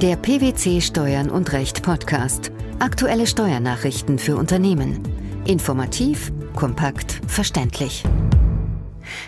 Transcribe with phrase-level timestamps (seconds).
[0.00, 2.52] Der PwC Steuern und Recht Podcast.
[2.78, 5.02] Aktuelle Steuernachrichten für Unternehmen.
[5.44, 8.04] Informativ, kompakt, verständlich.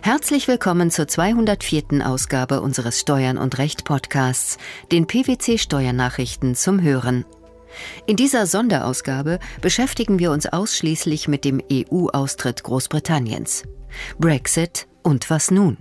[0.01, 2.07] Herzlich willkommen zur 204.
[2.07, 4.59] Ausgabe unseres Steuern und Recht Podcasts,
[4.93, 7.25] den PwC Steuernachrichten zum Hören.
[8.07, 13.65] In dieser Sonderausgabe beschäftigen wir uns ausschließlich mit dem EU-Austritt Großbritanniens.
[14.21, 15.79] Brexit und was nun?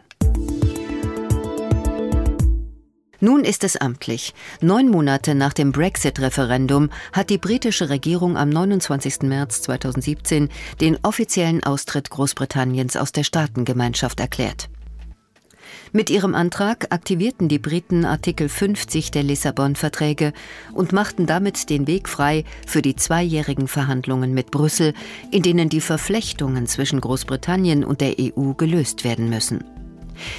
[3.21, 4.33] Nun ist es amtlich.
[4.61, 9.23] Neun Monate nach dem Brexit-Referendum hat die britische Regierung am 29.
[9.23, 10.49] März 2017
[10.79, 14.69] den offiziellen Austritt Großbritanniens aus der Staatengemeinschaft erklärt.
[15.91, 20.33] Mit ihrem Antrag aktivierten die Briten Artikel 50 der Lissabon-Verträge
[20.73, 24.93] und machten damit den Weg frei für die zweijährigen Verhandlungen mit Brüssel,
[25.31, 29.78] in denen die Verflechtungen zwischen Großbritannien und der EU gelöst werden müssen.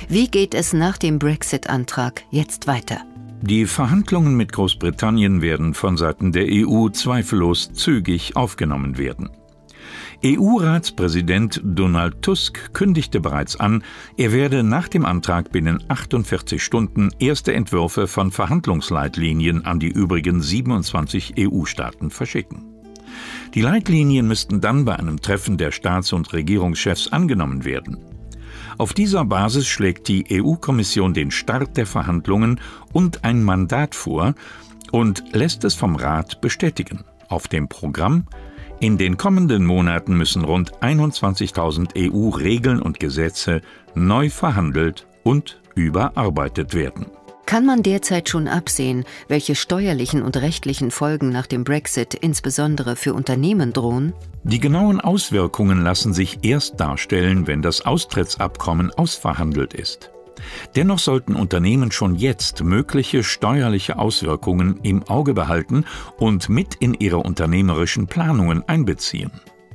[0.08, 3.00] Wie geht es nach dem Brexit-Antrag jetzt weiter?
[3.42, 9.30] Die Verhandlungen mit Großbritannien werden von Seiten der EU zweifellos zügig aufgenommen werden.
[10.22, 13.82] EU-Ratspräsident Donald Tusk kündigte bereits an,
[14.18, 20.42] er werde nach dem Antrag binnen 48 Stunden erste Entwürfe von Verhandlungsleitlinien an die übrigen
[20.42, 22.66] 27 EU-Staaten verschicken.
[23.54, 27.96] Die Leitlinien müssten dann bei einem Treffen der Staats- und Regierungschefs angenommen werden.
[28.80, 32.62] Auf dieser Basis schlägt die EU-Kommission den Start der Verhandlungen
[32.94, 34.34] und ein Mandat vor
[34.90, 37.04] und lässt es vom Rat bestätigen.
[37.28, 38.24] Auf dem Programm
[38.80, 43.60] in den kommenden Monaten müssen rund 21.000 EU-Regeln und Gesetze
[43.94, 47.04] neu verhandelt und überarbeitet werden.
[47.50, 53.12] Kann man derzeit schon absehen, welche steuerlichen und rechtlichen Folgen nach dem Brexit insbesondere für
[53.12, 54.12] Unternehmen drohen?
[54.44, 60.12] Die genauen Auswirkungen lassen sich erst darstellen, wenn das Austrittsabkommen ausverhandelt ist.
[60.76, 65.86] Dennoch sollten Unternehmen schon jetzt mögliche steuerliche Auswirkungen im Auge behalten
[66.18, 69.32] und mit in ihre unternehmerischen Planungen einbeziehen.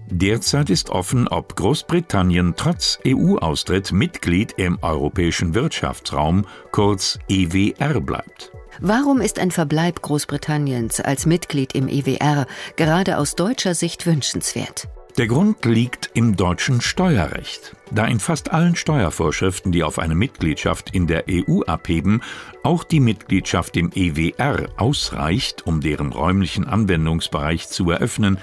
[0.10, 8.52] Derzeit ist offen, ob Großbritannien trotz EU-Austritt Mitglied im Europäischen Wirtschaftsraum, kurz EWR, bleibt.
[8.80, 14.88] Warum ist ein Verbleib Großbritanniens als Mitglied im EWR gerade aus deutscher Sicht wünschenswert?
[15.18, 17.74] Der Grund liegt im deutschen Steuerrecht.
[17.90, 22.22] Da in fast allen Steuervorschriften, die auf eine Mitgliedschaft in der EU abheben,
[22.64, 28.40] auch die Mitgliedschaft im EWR ausreicht, um deren räumlichen Anwendungsbereich zu eröffnen,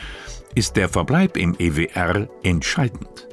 [0.55, 3.28] ist der Verbleib im EWR entscheidend.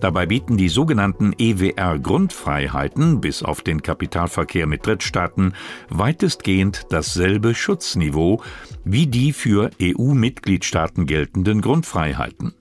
[0.00, 5.52] Dabei bieten die sogenannten EWR-Grundfreiheiten bis auf den Kapitalverkehr mit Drittstaaten
[5.90, 8.42] weitestgehend dasselbe Schutzniveau
[8.84, 12.54] wie die für EU-Mitgliedstaaten geltenden Grundfreiheiten.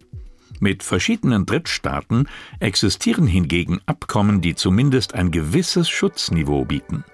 [0.59, 2.28] Mit verschiedenen Drittstaaten
[2.59, 7.06] existieren hingegen Abkommen, die zumindest ein gewisses Schutzniveau bieten.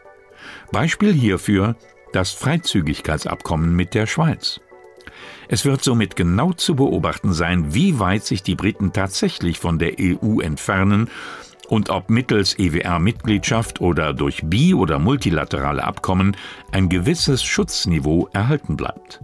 [0.72, 1.76] Beispiel hierfür
[2.12, 4.62] das Freizügigkeitsabkommen mit der Schweiz.
[5.48, 9.94] Es wird somit genau zu beobachten sein, wie weit sich die Briten tatsächlich von der
[10.00, 11.10] EU entfernen
[11.68, 16.36] und ob mittels EWR-Mitgliedschaft oder durch bi- oder multilaterale Abkommen
[16.72, 19.22] ein gewisses Schutzniveau erhalten bleibt.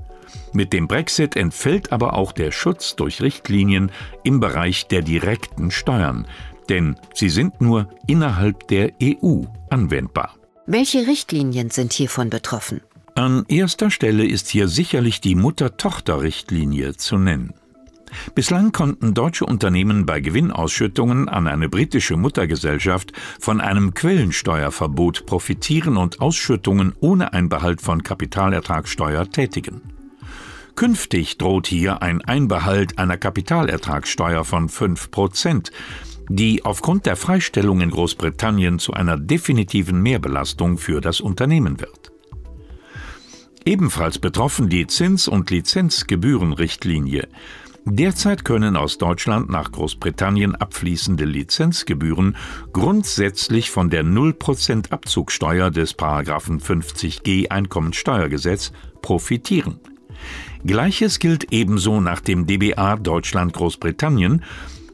[0.53, 3.91] Mit dem Brexit entfällt aber auch der Schutz durch Richtlinien
[4.23, 6.27] im Bereich der direkten Steuern,
[6.69, 10.35] denn sie sind nur innerhalb der EU anwendbar.
[10.65, 12.81] Welche Richtlinien sind hiervon betroffen?
[13.15, 17.53] An erster Stelle ist hier sicherlich die Mutter-Tochter-Richtlinie zu nennen.
[18.35, 26.19] Bislang konnten deutsche Unternehmen bei Gewinnausschüttungen an eine britische Muttergesellschaft von einem Quellensteuerverbot profitieren und
[26.19, 29.81] Ausschüttungen ohne Einbehalt von Kapitalertragssteuer tätigen.
[30.75, 35.71] Künftig droht hier ein Einbehalt einer Kapitalertragssteuer von 5 Prozent,
[36.29, 42.11] die aufgrund der Freistellung in Großbritannien zu einer definitiven Mehrbelastung für das Unternehmen wird.
[43.65, 47.27] Ebenfalls betroffen die Zins- und Lizenzgebührenrichtlinie.
[47.83, 52.37] Derzeit können aus Deutschland nach Großbritannien abfließende Lizenzgebühren
[52.73, 58.71] grundsätzlich von der 0% Abzugsteuer des 50g Einkommensteuergesetz
[59.01, 59.79] profitieren.
[60.65, 64.43] Gleiches gilt ebenso nach dem DBA Deutschland Großbritannien,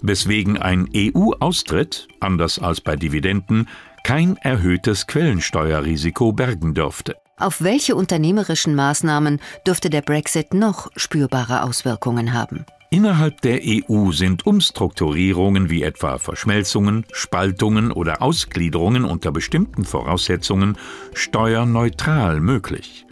[0.02, 3.68] weswegen ein EU-Austritt, anders als bei Dividenden,
[4.04, 7.16] kein erhöhtes Quellensteuerrisiko bergen dürfte.
[7.40, 12.66] Auf welche unternehmerischen Maßnahmen dürfte der Brexit noch spürbare Auswirkungen haben?
[12.90, 20.78] Innerhalb der EU sind Umstrukturierungen wie etwa Verschmelzungen, Spaltungen oder Ausgliederungen unter bestimmten Voraussetzungen
[21.14, 23.07] steuerneutral möglich.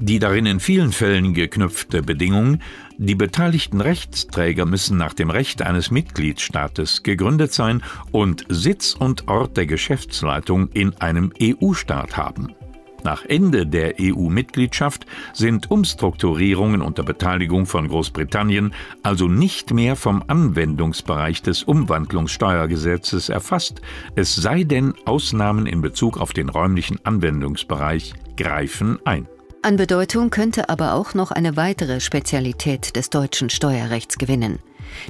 [0.00, 2.60] Die darin in vielen Fällen geknüpfte Bedingung,
[2.98, 9.56] die beteiligten Rechtsträger müssen nach dem Recht eines Mitgliedstaates gegründet sein und Sitz und Ort
[9.56, 12.54] der Geschäftsleitung in einem EU-Staat haben.
[13.02, 21.42] Nach Ende der EU-Mitgliedschaft sind Umstrukturierungen unter Beteiligung von Großbritannien also nicht mehr vom Anwendungsbereich
[21.42, 23.80] des Umwandlungssteuergesetzes erfasst,
[24.14, 29.26] es sei denn, Ausnahmen in Bezug auf den räumlichen Anwendungsbereich greifen ein.
[29.62, 34.60] An Bedeutung könnte aber auch noch eine weitere Spezialität des deutschen Steuerrechts gewinnen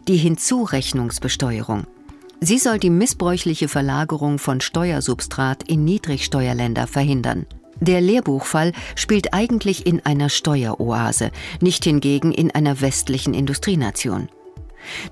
[0.07, 1.87] die Hinzurechnungsbesteuerung.
[2.41, 7.47] Sie soll die missbräuchliche Verlagerung von Steuersubstrat in Niedrigsteuerländer verhindern.
[7.81, 11.31] Der Lehrbuchfall spielt eigentlich in einer Steueroase,
[11.61, 14.29] nicht hingegen in einer westlichen Industrienation.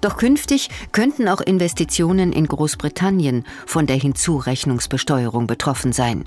[0.01, 6.25] Doch künftig könnten auch Investitionen in Großbritannien von der Hinzurechnungsbesteuerung betroffen sein.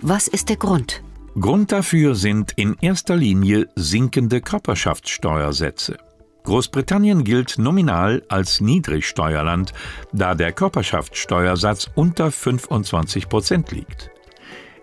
[0.00, 1.02] Was ist der Grund?
[1.40, 5.96] Grund dafür sind in erster Linie sinkende Körperschaftssteuersätze.
[6.44, 9.72] Großbritannien gilt nominal als Niedrigsteuerland,
[10.12, 14.10] da der Körperschaftssteuersatz unter 25 Prozent liegt.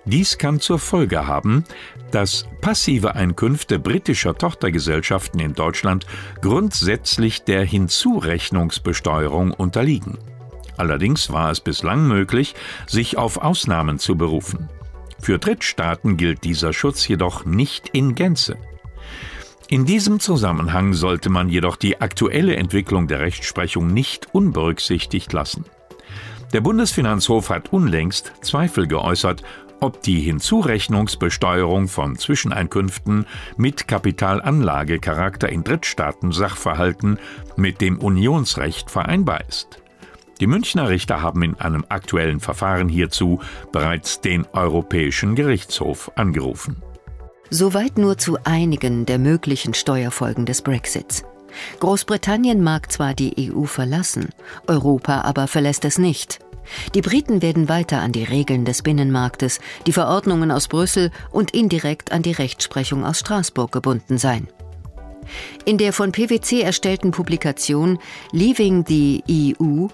[0.05, 1.65] Dies kann zur Folge haben,
[2.09, 6.07] dass passive Einkünfte britischer Tochtergesellschaften in Deutschland
[6.41, 10.17] grundsätzlich der Hinzurechnungsbesteuerung unterliegen.
[10.77, 12.55] Allerdings war es bislang möglich,
[12.87, 14.69] sich auf Ausnahmen zu berufen.
[15.21, 18.57] Für Drittstaaten gilt dieser Schutz jedoch nicht in Gänze.
[19.67, 25.65] In diesem Zusammenhang sollte man jedoch die aktuelle Entwicklung der Rechtsprechung nicht unberücksichtigt lassen.
[26.53, 29.43] Der Bundesfinanzhof hat unlängst Zweifel geäußert,
[29.79, 33.27] ob die Hinzurechnungsbesteuerung von Zwischeneinkünften
[33.57, 37.19] mit Kapitalanlagecharakter in Drittstaaten Sachverhalten
[37.55, 39.81] mit dem Unionsrecht vereinbar ist.
[40.39, 43.39] Die Münchner Richter haben in einem aktuellen Verfahren hierzu
[43.71, 46.77] bereits den Europäischen Gerichtshof angerufen.
[47.49, 51.23] Soweit nur zu einigen der möglichen Steuerfolgen des Brexits.
[51.79, 54.29] Großbritannien mag zwar die EU verlassen,
[54.67, 56.39] Europa aber verlässt es nicht.
[56.93, 62.11] Die Briten werden weiter an die Regeln des Binnenmarktes, die Verordnungen aus Brüssel und indirekt
[62.11, 64.47] an die Rechtsprechung aus Straßburg gebunden sein.
[65.65, 67.99] In der von PwC erstellten Publikation
[68.31, 69.87] Leaving the EU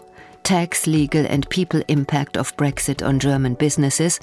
[0.45, 4.19] Tax, Legal and People Impact of Brexit on German Businesses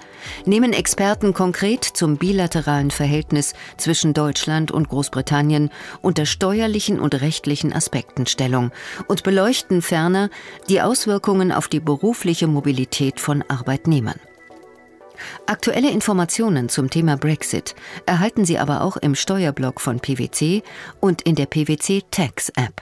[0.47, 5.71] nehmen Experten konkret zum bilateralen Verhältnis zwischen Deutschland und Großbritannien
[6.01, 8.71] unter steuerlichen und rechtlichen Aspekten Stellung
[9.09, 10.31] und beleuchten ferner
[10.69, 14.21] die Auswirkungen auf die berufliche Mobilität von Arbeitnehmern.
[15.47, 17.75] Aktuelle Informationen zum Thema Brexit
[18.07, 20.63] erhalten Sie aber auch im Steuerblog von PwC
[21.01, 22.81] und in der PwC Tax App.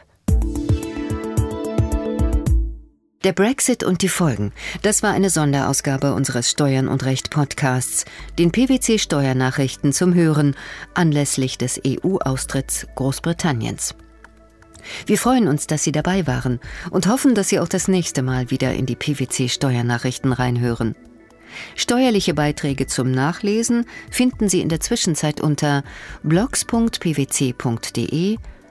[3.22, 4.50] Der Brexit und die Folgen.
[4.80, 8.06] Das war eine Sonderausgabe unseres Steuern und Recht Podcasts,
[8.38, 10.56] den PwC Steuernachrichten zum Hören
[10.94, 13.94] anlässlich des EU-Austritts Großbritanniens.
[15.04, 18.50] Wir freuen uns, dass Sie dabei waren und hoffen, dass Sie auch das nächste Mal
[18.50, 20.96] wieder in die PwC Steuernachrichten reinhören.
[21.76, 25.84] Steuerliche Beiträge zum Nachlesen finden Sie in der Zwischenzeit unter
[26.22, 26.78] blogs.pwc.de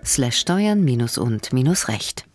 [0.03, 1.53] slash steuern und
[1.87, 2.28] recht.